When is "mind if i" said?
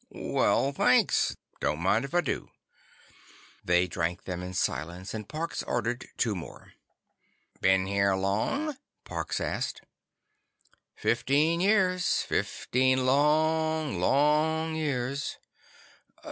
1.77-2.21